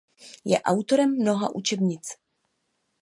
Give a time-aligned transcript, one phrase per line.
[0.51, 2.11] Je autorem mnoha učebnic.